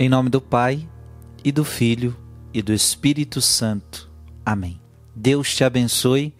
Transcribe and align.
Em 0.00 0.08
nome 0.08 0.30
do 0.30 0.40
Pai, 0.40 0.88
e 1.42 1.50
do 1.50 1.64
Filho, 1.64 2.16
e 2.54 2.62
do 2.62 2.72
Espírito 2.72 3.40
Santo. 3.40 4.08
Amém. 4.46 4.80
Deus 5.12 5.52
te 5.52 5.64
abençoe. 5.64 6.32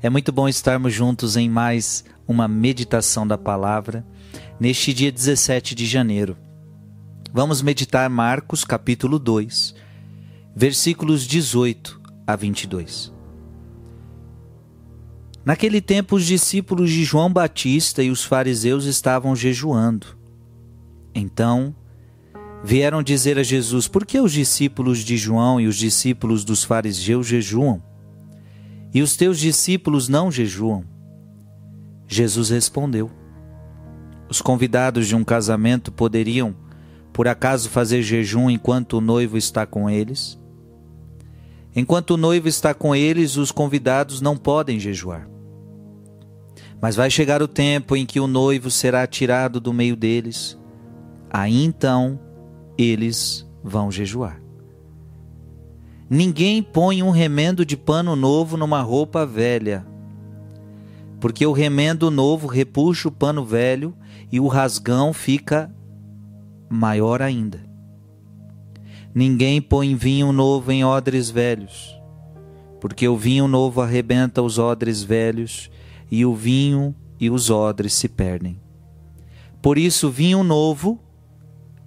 É 0.00 0.08
muito 0.08 0.32
bom 0.32 0.48
estarmos 0.48 0.94
juntos 0.94 1.36
em 1.36 1.46
mais 1.46 2.06
uma 2.26 2.48
meditação 2.48 3.26
da 3.26 3.36
palavra 3.36 4.02
neste 4.58 4.94
dia 4.94 5.12
17 5.12 5.74
de 5.74 5.84
janeiro. 5.84 6.38
Vamos 7.30 7.60
meditar 7.60 8.08
Marcos 8.08 8.64
capítulo 8.64 9.18
2, 9.18 9.74
versículos 10.56 11.26
18 11.26 12.00
a 12.26 12.34
22. 12.34 13.12
Naquele 15.44 15.82
tempo, 15.82 16.16
os 16.16 16.24
discípulos 16.24 16.88
de 16.90 17.04
João 17.04 17.30
Batista 17.30 18.02
e 18.02 18.10
os 18.10 18.24
fariseus 18.24 18.86
estavam 18.86 19.36
jejuando. 19.36 20.06
Então, 21.14 21.74
vieram 22.62 23.02
dizer 23.02 23.38
a 23.38 23.42
Jesus: 23.42 23.88
Por 23.88 24.06
que 24.06 24.20
os 24.20 24.32
discípulos 24.32 24.98
de 24.98 25.16
João 25.16 25.60
e 25.60 25.66
os 25.66 25.76
discípulos 25.76 26.44
dos 26.44 26.62
fariseus 26.64 27.26
jejuam? 27.26 27.82
E 28.94 29.02
os 29.02 29.16
teus 29.16 29.38
discípulos 29.38 30.08
não 30.08 30.30
jejuam? 30.30 30.84
Jesus 32.06 32.50
respondeu: 32.50 33.10
Os 34.28 34.40
convidados 34.40 35.08
de 35.08 35.16
um 35.16 35.24
casamento 35.24 35.90
poderiam, 35.90 36.54
por 37.12 37.26
acaso, 37.26 37.68
fazer 37.68 38.02
jejum 38.02 38.50
enquanto 38.50 38.98
o 38.98 39.00
noivo 39.00 39.36
está 39.36 39.66
com 39.66 39.88
eles? 39.88 40.38
Enquanto 41.74 42.12
o 42.12 42.16
noivo 42.18 42.48
está 42.48 42.74
com 42.74 42.94
eles, 42.94 43.36
os 43.36 43.50
convidados 43.50 44.20
não 44.20 44.36
podem 44.36 44.78
jejuar. 44.78 45.26
Mas 46.82 46.96
vai 46.96 47.10
chegar 47.10 47.40
o 47.40 47.48
tempo 47.48 47.96
em 47.96 48.04
que 48.04 48.20
o 48.20 48.26
noivo 48.26 48.70
será 48.70 49.06
tirado 49.06 49.58
do 49.58 49.72
meio 49.72 49.96
deles. 49.96 50.58
Aí 51.30 51.64
então 51.64 52.20
eles 52.82 53.48
vão 53.62 53.90
jejuar. 53.90 54.42
Ninguém 56.08 56.62
põe 56.62 57.02
um 57.02 57.10
remendo 57.10 57.64
de 57.64 57.76
pano 57.76 58.14
novo 58.14 58.56
numa 58.56 58.82
roupa 58.82 59.24
velha, 59.24 59.86
porque 61.20 61.46
o 61.46 61.52
remendo 61.52 62.10
novo 62.10 62.46
repuxa 62.46 63.08
o 63.08 63.12
pano 63.12 63.44
velho 63.44 63.94
e 64.30 64.38
o 64.38 64.46
rasgão 64.46 65.12
fica 65.12 65.74
maior 66.68 67.22
ainda. 67.22 67.60
Ninguém 69.14 69.60
põe 69.60 69.94
vinho 69.94 70.32
novo 70.32 70.72
em 70.72 70.84
odres 70.84 71.30
velhos, 71.30 71.98
porque 72.80 73.06
o 73.06 73.16
vinho 73.16 73.46
novo 73.46 73.80
arrebenta 73.80 74.42
os 74.42 74.58
odres 74.58 75.02
velhos 75.02 75.70
e 76.10 76.26
o 76.26 76.34
vinho 76.34 76.94
e 77.20 77.30
os 77.30 77.48
odres 77.48 77.92
se 77.92 78.08
perdem. 78.08 78.60
Por 79.62 79.78
isso, 79.78 80.10
vinho 80.10 80.42
novo 80.42 80.98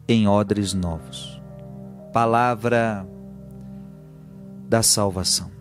em 0.08 0.28
odres 0.28 0.74
novos. 0.74 1.42
Palavra 2.14 3.08
da 4.68 4.82
salvação. 4.84 5.52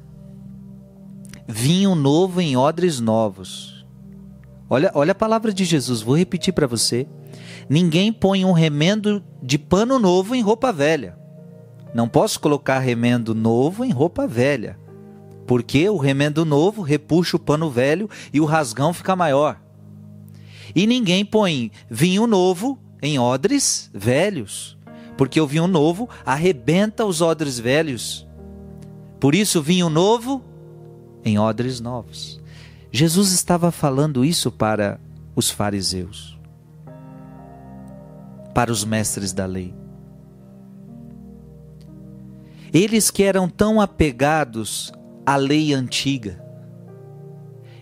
Vinho 1.47 1.95
novo 1.95 2.41
em 2.41 2.57
odres 2.57 3.01
novos. 3.01 3.87
Olha, 4.69 4.91
olha 4.95 5.13
a 5.13 5.15
palavra 5.15 5.53
de 5.53 5.65
Jesus, 5.65 6.01
vou 6.01 6.17
repetir 6.17 6.53
para 6.53 6.67
você. 6.67 7.07
Ninguém 7.69 8.13
põe 8.13 8.45
um 8.45 8.53
remendo 8.53 9.23
de 9.43 9.59
pano 9.59 9.99
novo 9.99 10.35
em 10.35 10.43
roupa 10.43 10.73
velha. 10.73 11.19
Não 11.95 12.09
posso 12.09 12.41
colocar 12.41 12.79
remendo 12.79 13.35
novo 13.35 13.85
em 13.85 13.91
roupa 13.91 14.27
velha, 14.27 14.79
porque 15.47 15.89
o 15.89 15.97
remendo 15.97 16.45
novo 16.45 16.83
repuxa 16.83 17.37
o 17.37 17.41
pano 17.41 17.71
velho 17.71 18.11
e 18.33 18.41
o 18.41 18.45
rasgão 18.45 18.93
fica 18.93 19.15
maior. 19.15 19.61
E 20.75 20.87
ninguém 20.87 21.25
põe 21.25 21.71
vinho 21.89 22.27
novo 22.27 22.79
em 23.03 23.19
odres 23.19 23.91
velhos, 23.93 24.77
porque 25.17 25.41
o 25.41 25.47
vinho 25.47 25.67
novo 25.67 26.09
arrebenta 26.25 27.05
os 27.05 27.21
odres 27.21 27.59
velhos. 27.59 28.27
Por 29.21 29.35
isso, 29.35 29.63
vinho 29.63 29.89
novo 29.89 30.43
em 31.25 31.39
odres 31.39 31.81
novos. 31.81 32.41
Jesus 32.91 33.33
estava 33.33 33.73
falando 33.73 34.25
isso 34.25 34.53
para 34.53 35.01
os 35.35 35.51
fariseus, 35.51 36.39
para 38.55 38.71
os 38.71 38.85
mestres 38.85 39.33
da 39.33 39.47
lei. 39.47 39.75
Eles 42.73 43.11
que 43.11 43.23
eram 43.23 43.49
tão 43.49 43.81
apegados 43.81 44.93
à 45.25 45.37
lei 45.37 45.73
antiga, 45.73 46.43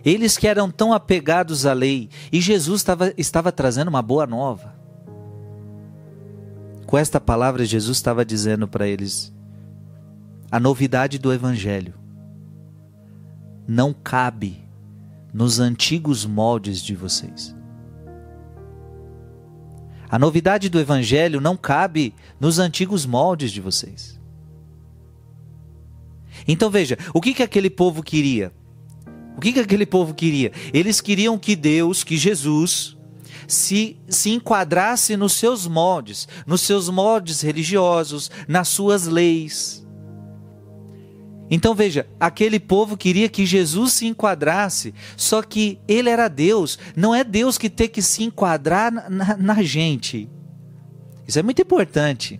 eles 0.05 0.37
que 0.37 0.47
eram 0.47 0.69
tão 0.69 0.91
apegados 0.91 1.65
à 1.65 1.73
lei, 1.73 2.09
e 2.31 2.41
Jesus 2.41 2.81
estava, 2.81 3.13
estava 3.17 3.51
trazendo 3.51 3.87
uma 3.87 4.01
boa 4.01 4.27
nova. 4.27 4.72
Com 6.85 6.97
esta 6.97 7.19
palavra, 7.19 7.65
Jesus 7.65 7.97
estava 7.97 8.25
dizendo 8.25 8.67
para 8.67 8.87
eles: 8.87 9.33
a 10.51 10.59
novidade 10.59 11.17
do 11.17 11.33
Evangelho 11.33 11.93
não 13.67 13.93
cabe 13.93 14.63
nos 15.33 15.59
antigos 15.59 16.25
moldes 16.25 16.81
de 16.81 16.95
vocês. 16.95 17.55
A 20.09 20.19
novidade 20.19 20.69
do 20.69 20.79
Evangelho 20.79 21.41
não 21.41 21.57
cabe 21.57 22.13
nos 22.39 22.59
antigos 22.59 23.03
moldes 23.03 23.51
de 23.51 23.59
vocês. 23.59 24.19
Então 26.47 26.69
veja, 26.69 26.97
o 27.13 27.19
que, 27.19 27.33
que 27.33 27.41
aquele 27.41 27.69
povo 27.69 28.03
queria? 28.03 28.53
O 29.35 29.41
que, 29.41 29.53
que 29.53 29.59
aquele 29.59 29.85
povo 29.85 30.13
queria? 30.13 30.51
Eles 30.71 31.01
queriam 31.01 31.39
que 31.39 31.55
Deus, 31.55 32.03
que 32.03 32.15
Jesus, 32.15 32.95
se, 33.47 33.97
se 34.07 34.29
enquadrasse 34.29 35.15
nos 35.17 35.33
seus 35.33 35.67
moldes, 35.67 36.27
nos 36.45 36.61
seus 36.61 36.89
moldes 36.89 37.41
religiosos, 37.41 38.29
nas 38.47 38.67
suas 38.67 39.07
leis. 39.07 39.85
Então 41.49 41.75
veja, 41.75 42.07
aquele 42.19 42.59
povo 42.59 42.97
queria 42.97 43.29
que 43.29 43.45
Jesus 43.45 43.93
se 43.93 44.07
enquadrasse, 44.07 44.93
só 45.15 45.41
que 45.41 45.79
ele 45.87 46.09
era 46.09 46.27
Deus, 46.27 46.79
não 46.95 47.13
é 47.13 47.23
Deus 47.23 47.57
que 47.57 47.69
tem 47.69 47.87
que 47.87 48.01
se 48.01 48.23
enquadrar 48.23 48.91
na, 48.91 49.09
na, 49.09 49.37
na 49.37 49.63
gente. 49.63 50.29
Isso 51.27 51.39
é 51.39 51.43
muito 51.43 51.61
importante. 51.61 52.39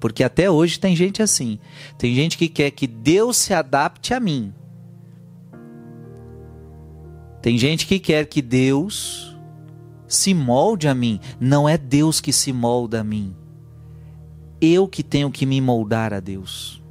Porque 0.00 0.24
até 0.24 0.50
hoje 0.50 0.80
tem 0.80 0.96
gente 0.96 1.22
assim. 1.22 1.58
Tem 1.98 2.14
gente 2.14 2.38
que 2.38 2.48
quer 2.48 2.70
que 2.70 2.86
Deus 2.86 3.36
se 3.36 3.52
adapte 3.52 4.14
a 4.14 4.18
mim. 4.18 4.54
Tem 7.42 7.58
gente 7.58 7.86
que 7.86 7.98
quer 7.98 8.24
que 8.26 8.40
Deus 8.40 9.29
se 10.10 10.34
molde 10.34 10.88
a 10.88 10.94
mim. 10.94 11.20
Não 11.38 11.68
é 11.68 11.78
Deus 11.78 12.20
que 12.20 12.32
se 12.32 12.52
molda 12.52 13.00
a 13.00 13.04
mim. 13.04 13.34
Eu 14.60 14.88
que 14.88 15.04
tenho 15.04 15.30
que 15.30 15.46
me 15.46 15.60
moldar 15.60 16.12
a 16.12 16.18
Deus. 16.18 16.82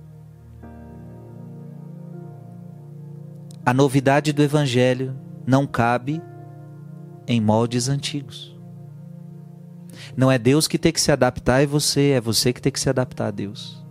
A 3.66 3.74
novidade 3.74 4.32
do 4.32 4.42
Evangelho 4.42 5.16
não 5.46 5.68
cabe 5.68 6.22
em 7.28 7.42
moldes 7.42 7.90
antigos. 7.90 8.58
Não 10.16 10.32
é 10.32 10.40
Deus 10.40 10.68
que 10.68 10.80
tem 10.80 10.92
que 10.94 11.02
se 11.02 11.12
adaptar 11.12 11.62
a 11.62 11.68
você, 11.68 12.12
é 12.12 12.22
você 12.22 12.54
que 12.54 12.62
tem 12.62 12.72
que 12.72 12.80
se 12.80 12.90
adaptar 12.90 13.28
a 13.28 13.32
Deus. 13.32 13.84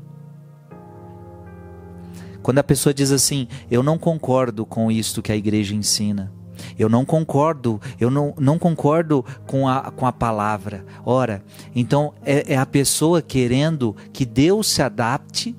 Quando 2.43 2.59
a 2.59 2.65
pessoa 2.65 2.95
diz 2.95 3.13
assim, 3.13 3.47
eu 3.71 3.83
não 3.83 3.99
concordo 3.99 4.65
com 4.65 4.91
isto 4.91 5.23
que 5.23 5.31
a 5.31 5.37
igreja 5.37 5.75
ensina, 5.75 6.33
eu 6.79 6.89
não 6.89 7.05
concordo, 7.05 7.81
eu 7.99 8.11
não, 8.11 8.35
não 8.39 8.59
concordo 8.59 9.25
com 9.47 9.69
a, 9.69 9.91
com 9.91 10.07
a 10.07 10.13
palavra. 10.13 10.85
Ora, 11.05 11.43
então 11.75 12.13
é, 12.25 12.55
é 12.55 12.57
a 12.57 12.67
pessoa 12.67 13.23
querendo 13.23 13.95
que 14.13 14.25
Deus 14.25 14.69
se 14.69 14.83
adapte 14.83 15.57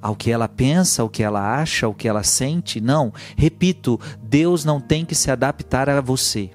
ao 0.00 0.14
que 0.14 0.30
ela 0.30 0.48
pensa, 0.48 1.02
ao 1.02 1.08
que 1.08 1.22
ela 1.22 1.60
acha, 1.60 1.86
ao 1.86 1.94
que 1.94 2.08
ela 2.08 2.22
sente. 2.22 2.80
Não, 2.80 3.12
repito, 3.36 3.98
Deus 4.22 4.64
não 4.64 4.80
tem 4.80 5.04
que 5.04 5.14
se 5.14 5.30
adaptar 5.30 5.88
a 5.88 6.00
você. 6.00 6.50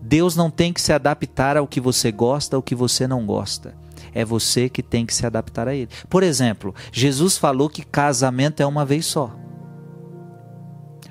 Deus 0.00 0.34
não 0.34 0.50
tem 0.50 0.72
que 0.72 0.80
se 0.80 0.92
adaptar 0.92 1.56
ao 1.56 1.66
que 1.66 1.80
você 1.80 2.10
gosta, 2.10 2.56
ao 2.56 2.62
que 2.62 2.74
você 2.74 3.06
não 3.06 3.26
gosta. 3.26 3.74
É 4.14 4.24
você 4.24 4.68
que 4.68 4.82
tem 4.82 5.04
que 5.04 5.14
se 5.14 5.26
adaptar 5.26 5.68
a 5.68 5.74
ele. 5.74 5.90
Por 6.08 6.22
exemplo, 6.22 6.74
Jesus 6.90 7.36
falou 7.36 7.68
que 7.68 7.84
casamento 7.84 8.62
é 8.62 8.66
uma 8.66 8.86
vez 8.86 9.04
só. 9.04 9.30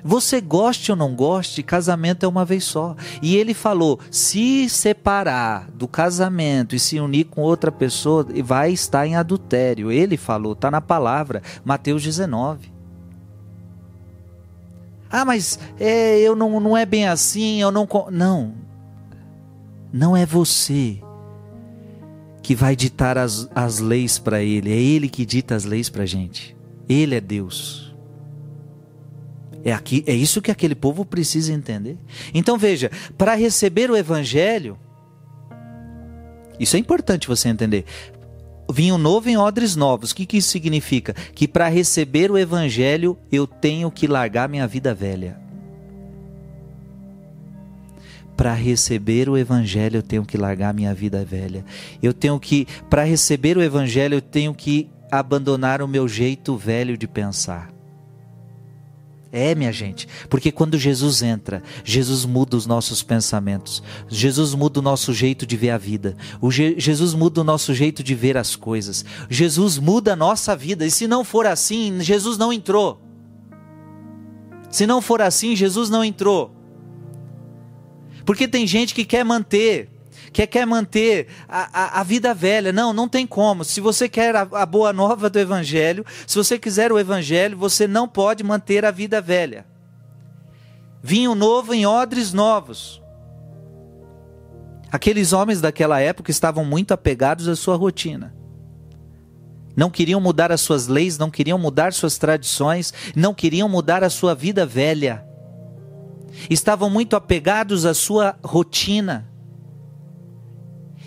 Você 0.08 0.40
goste 0.40 0.90
ou 0.90 0.96
não 0.96 1.14
goste, 1.14 1.62
casamento 1.62 2.24
é 2.24 2.28
uma 2.28 2.42
vez 2.42 2.64
só. 2.64 2.96
E 3.20 3.36
ele 3.36 3.52
falou: 3.52 4.00
se 4.10 4.66
separar 4.66 5.70
do 5.70 5.86
casamento 5.86 6.74
e 6.74 6.78
se 6.78 6.98
unir 6.98 7.24
com 7.24 7.42
outra 7.42 7.70
pessoa, 7.70 8.26
vai 8.42 8.72
estar 8.72 9.06
em 9.06 9.16
adultério. 9.16 9.92
Ele 9.92 10.16
falou, 10.16 10.54
está 10.54 10.70
na 10.70 10.80
palavra, 10.80 11.42
Mateus 11.62 12.02
19. 12.02 12.72
Ah, 15.10 15.26
mas 15.26 15.58
é, 15.78 16.18
eu 16.20 16.34
não, 16.34 16.58
não 16.58 16.74
é 16.74 16.86
bem 16.86 17.06
assim, 17.06 17.60
eu 17.60 17.70
não. 17.70 17.86
Não. 18.10 18.54
Não 19.92 20.16
é 20.16 20.24
você 20.24 21.02
que 22.42 22.54
vai 22.54 22.74
ditar 22.74 23.18
as, 23.18 23.46
as 23.54 23.78
leis 23.78 24.18
para 24.18 24.42
ele, 24.42 24.72
é 24.72 24.76
ele 24.76 25.10
que 25.10 25.26
dita 25.26 25.54
as 25.54 25.64
leis 25.64 25.90
para 25.90 26.06
gente. 26.06 26.56
Ele 26.88 27.14
é 27.14 27.20
Deus. 27.20 27.87
É, 29.68 29.72
aqui, 29.74 30.02
é 30.06 30.14
isso 30.14 30.40
que 30.40 30.50
aquele 30.50 30.74
povo 30.74 31.04
precisa 31.04 31.52
entender. 31.52 31.98
Então 32.32 32.56
veja, 32.56 32.90
para 33.18 33.34
receber 33.34 33.90
o 33.90 33.96
evangelho, 33.96 34.78
isso 36.58 36.74
é 36.74 36.78
importante 36.78 37.28
você 37.28 37.50
entender. 37.50 37.84
vinho 38.72 38.96
novo 38.96 39.28
em 39.28 39.36
odres 39.36 39.76
novos. 39.76 40.12
O 40.12 40.14
que, 40.14 40.24
que 40.24 40.38
isso 40.38 40.48
significa? 40.48 41.12
Que 41.34 41.46
para 41.46 41.68
receber 41.68 42.30
o 42.30 42.38
evangelho 42.38 43.18
eu 43.30 43.46
tenho 43.46 43.90
que 43.90 44.06
largar 44.06 44.48
minha 44.48 44.66
vida 44.66 44.94
velha. 44.94 45.38
Para 48.34 48.54
receber 48.54 49.28
o 49.28 49.36
evangelho 49.36 49.98
eu 49.98 50.02
tenho 50.02 50.24
que 50.24 50.38
largar 50.38 50.72
minha 50.72 50.94
vida 50.94 51.22
velha. 51.26 51.62
Eu 52.02 52.14
tenho 52.14 52.40
que, 52.40 52.66
para 52.88 53.04
receber 53.04 53.58
o 53.58 53.62
evangelho 53.62 54.14
eu 54.14 54.22
tenho 54.22 54.54
que 54.54 54.88
abandonar 55.10 55.82
o 55.82 55.88
meu 55.88 56.08
jeito 56.08 56.56
velho 56.56 56.96
de 56.96 57.06
pensar. 57.06 57.77
É, 59.30 59.54
minha 59.54 59.70
gente, 59.70 60.08
porque 60.30 60.50
quando 60.50 60.78
Jesus 60.78 61.22
entra, 61.22 61.62
Jesus 61.84 62.24
muda 62.24 62.56
os 62.56 62.66
nossos 62.66 63.02
pensamentos, 63.02 63.82
Jesus 64.08 64.54
muda 64.54 64.80
o 64.80 64.82
nosso 64.82 65.12
jeito 65.12 65.44
de 65.44 65.54
ver 65.54 65.70
a 65.70 65.76
vida, 65.76 66.16
Je 66.50 66.74
Jesus 66.78 67.12
muda 67.12 67.42
o 67.42 67.44
nosso 67.44 67.74
jeito 67.74 68.02
de 68.02 68.14
ver 68.14 68.38
as 68.38 68.56
coisas, 68.56 69.04
Jesus 69.28 69.76
muda 69.76 70.14
a 70.14 70.16
nossa 70.16 70.56
vida, 70.56 70.86
e 70.86 70.90
se 70.90 71.06
não 71.06 71.24
for 71.24 71.46
assim, 71.46 72.00
Jesus 72.00 72.38
não 72.38 72.50
entrou. 72.50 73.02
Se 74.70 74.86
não 74.86 75.02
for 75.02 75.20
assim, 75.20 75.54
Jesus 75.54 75.90
não 75.90 76.02
entrou. 76.02 76.54
Porque 78.24 78.48
tem 78.48 78.66
gente 78.66 78.94
que 78.94 79.04
quer 79.04 79.24
manter 79.24 79.90
que 80.38 80.46
quer 80.46 80.66
manter 80.66 81.26
a, 81.48 81.96
a, 81.98 82.00
a, 82.00 82.02
vida 82.04 82.32
velha. 82.32 82.72
Não, 82.72 82.92
não 82.92 83.08
tem 83.08 83.26
como. 83.26 83.64
Se 83.64 83.80
você 83.80 84.08
quer 84.08 84.36
a, 84.36 84.42
a 84.52 84.64
boa 84.64 84.92
nova 84.92 85.28
do 85.28 85.36
Evangelho, 85.36 86.06
se 86.28 86.36
você 86.36 86.56
quiser 86.56 86.92
o 86.92 86.98
Evangelho, 86.98 87.58
você 87.58 87.88
não 87.88 88.06
pode 88.06 88.44
manter 88.44 88.84
a 88.84 88.92
vida 88.92 89.20
velha. 89.20 89.66
Vinho 91.02 91.34
novo 91.34 91.74
em 91.74 91.86
odres 91.86 92.32
novos. 92.32 93.02
Aqueles 94.92 95.32
homens 95.32 95.60
daquela 95.60 95.98
época 95.98 96.30
estavam 96.30 96.64
muito 96.64 96.94
apegados 96.94 97.48
à 97.48 97.56
sua 97.56 97.74
rotina. 97.74 98.32
Não 99.76 99.90
queriam 99.90 100.20
mudar 100.20 100.52
as 100.52 100.60
suas 100.60 100.86
leis, 100.86 101.18
não 101.18 101.32
queriam 101.32 101.58
mudar 101.58 101.92
suas 101.92 102.16
tradições, 102.16 102.94
não 103.14 103.34
queriam 103.34 103.68
mudar 103.68 104.04
a 104.04 104.10
sua 104.10 104.36
vida 104.36 104.64
velha. 104.64 105.24
Estavam 106.48 106.88
muito 106.88 107.16
apegados 107.16 107.84
à 107.84 107.92
sua 107.92 108.38
rotina. 108.44 109.28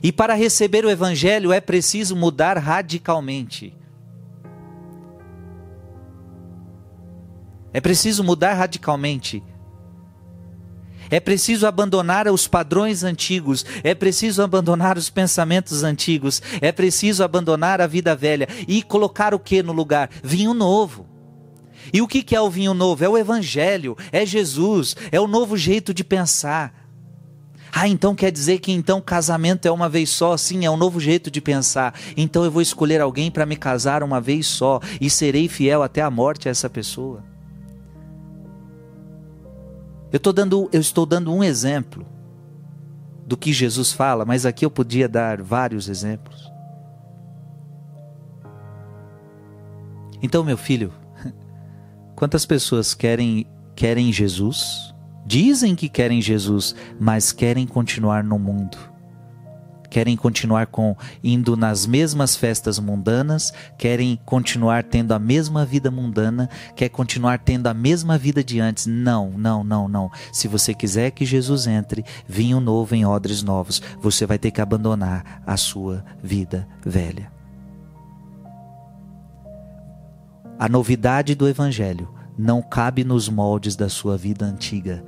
E 0.03 0.12
para 0.12 0.33
receber 0.33 0.83
o 0.86 0.89
Evangelho 0.89 1.51
é 1.51 1.62
preciso 1.62 2.15
mudar 2.15 2.57
radicalmente. 2.57 3.75
É 7.74 7.80
preciso 7.80 8.24
mudar 8.24 8.53
radicalmente. 8.53 9.44
É 11.09 11.19
preciso 11.19 11.68
abandonar 11.68 12.27
os 12.30 12.48
padrões 12.48 13.03
antigos, 13.03 13.65
é 13.83 13.94
preciso 13.94 14.42
abandonar 14.42 14.98
os 14.98 15.09
pensamentos 15.09 15.83
antigos, 15.83 16.42
é 16.62 16.71
preciso 16.71 17.21
abandonar 17.21 17.81
a 17.81 17.88
vida 17.88 18.15
velha 18.15 18.48
e 18.65 18.81
colocar 18.81 19.33
o 19.33 19.39
que 19.39 19.62
no 19.62 19.74
lugar? 19.74 20.09
Vinho 20.24 20.53
novo. 20.53 21.06
E 21.92 22.01
o 22.01 22.07
que 22.07 22.33
é 22.33 22.39
o 22.39 22.50
vinho 22.50 22.74
novo? 22.74 23.03
É 23.03 23.09
o 23.09 23.18
Evangelho, 23.18 23.98
é 24.12 24.25
Jesus, 24.25 24.95
é 25.12 25.19
o 25.19 25.27
novo 25.27 25.57
jeito 25.57 25.94
de 25.94 26.03
pensar. 26.03 26.80
Ah, 27.73 27.88
então 27.88 28.13
quer 28.13 28.31
dizer 28.31 28.59
que 28.59 28.71
então 28.71 29.00
casamento 29.00 29.65
é 29.65 29.71
uma 29.71 29.88
vez 29.88 30.09
só? 30.09 30.35
Sim, 30.35 30.65
é 30.65 30.69
um 30.69 30.75
novo 30.75 31.00
jeito 31.00 31.31
de 31.31 31.39
pensar. 31.39 31.94
Então 32.18 32.44
eu 32.44 32.51
vou 32.51 32.62
escolher 32.62 33.00
alguém 33.00 33.31
para 33.31 33.45
me 33.45 33.56
casar 33.56 34.03
uma 34.03 34.19
vez 34.19 34.45
só 34.45 34.79
e 35.00 35.09
serei 35.09 35.47
fiel 35.47 35.81
até 35.81 36.01
a 36.01 36.12
morte 36.12 36.47
a 36.47 36.51
essa 36.51 36.69
pessoa. 36.69 37.23
Eu, 40.12 40.19
tô 40.19 40.33
dando, 40.33 40.69
eu 40.73 40.81
estou 40.81 41.06
dando 41.06 41.33
um 41.33 41.41
exemplo 41.41 42.06
do 43.25 43.38
que 43.38 43.53
Jesus 43.53 43.94
fala, 43.94 44.25
mas 44.25 44.45
aqui 44.45 44.65
eu 44.65 44.69
podia 44.69 45.07
dar 45.07 45.41
vários 45.41 45.88
exemplos. 45.88 46.51
Então, 50.21 50.44
meu 50.44 50.57
filho, 50.57 50.91
quantas 52.13 52.45
pessoas 52.45 52.94
querem 52.94 53.47
querem 53.74 54.12
Jesus? 54.12 54.90
Dizem 55.31 55.75
que 55.77 55.87
querem 55.87 56.21
Jesus, 56.21 56.75
mas 56.99 57.31
querem 57.31 57.65
continuar 57.65 58.21
no 58.21 58.37
mundo. 58.37 58.77
Querem 59.89 60.17
continuar 60.17 60.67
com 60.67 60.93
indo 61.23 61.55
nas 61.55 61.87
mesmas 61.87 62.35
festas 62.35 62.77
mundanas, 62.77 63.53
querem 63.77 64.19
continuar 64.25 64.83
tendo 64.83 65.13
a 65.13 65.19
mesma 65.19 65.65
vida 65.65 65.89
mundana, 65.89 66.49
quer 66.75 66.89
continuar 66.89 67.39
tendo 67.39 67.67
a 67.67 67.73
mesma 67.73 68.17
vida 68.17 68.43
de 68.43 68.59
antes. 68.59 68.87
Não, 68.87 69.29
não, 69.29 69.63
não, 69.63 69.87
não. 69.87 70.11
Se 70.33 70.49
você 70.49 70.73
quiser 70.73 71.11
que 71.11 71.23
Jesus 71.23 71.65
entre, 71.65 72.03
vinho 72.27 72.59
novo 72.59 72.93
em 72.93 73.05
odres 73.05 73.41
novos, 73.41 73.81
você 74.01 74.25
vai 74.25 74.37
ter 74.37 74.51
que 74.51 74.59
abandonar 74.59 75.41
a 75.47 75.55
sua 75.55 76.03
vida 76.21 76.67
velha. 76.85 77.31
A 80.59 80.67
novidade 80.67 81.35
do 81.35 81.47
evangelho 81.47 82.19
não 82.37 82.61
cabe 82.61 83.03
nos 83.03 83.29
moldes 83.29 83.75
da 83.75 83.89
sua 83.89 84.17
vida 84.17 84.45
antiga, 84.45 85.03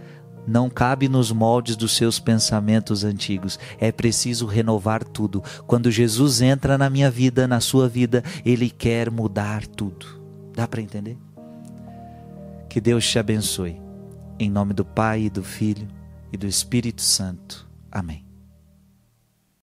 não 0.45 0.69
cabe 0.69 1.07
nos 1.07 1.31
moldes 1.31 1.75
dos 1.75 1.95
seus 1.95 2.19
pensamentos 2.19 3.03
antigos. 3.03 3.57
É 3.79 3.91
preciso 3.91 4.45
renovar 4.45 5.03
tudo. 5.03 5.41
Quando 5.65 5.89
Jesus 5.89 6.41
entra 6.41 6.77
na 6.77 6.89
minha 6.89 7.09
vida, 7.09 7.47
na 7.47 7.59
sua 7.59 7.87
vida, 7.87 8.23
ele 8.45 8.69
quer 8.69 9.09
mudar 9.09 9.65
tudo. 9.65 10.05
Dá 10.53 10.67
para 10.67 10.81
entender? 10.81 11.17
Que 12.69 12.81
Deus 12.81 13.07
te 13.07 13.17
abençoe. 13.17 13.81
Em 14.37 14.49
nome 14.49 14.73
do 14.73 14.83
Pai, 14.83 15.23
e 15.23 15.29
do 15.29 15.43
Filho 15.43 15.87
e 16.31 16.37
do 16.37 16.47
Espírito 16.47 17.01
Santo. 17.01 17.69
Amém. 17.91 18.32